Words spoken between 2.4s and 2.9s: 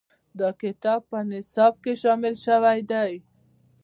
شوی